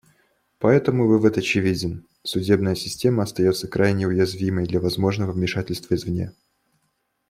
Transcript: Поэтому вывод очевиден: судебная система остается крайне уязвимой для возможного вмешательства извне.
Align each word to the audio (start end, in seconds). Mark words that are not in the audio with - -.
Поэтому 0.57 1.05
вывод 1.05 1.37
очевиден: 1.37 2.07
судебная 2.23 2.73
система 2.73 3.21
остается 3.21 3.67
крайне 3.67 4.07
уязвимой 4.07 4.65
для 4.65 4.79
возможного 4.79 5.31
вмешательства 5.31 5.93
извне. 5.93 6.33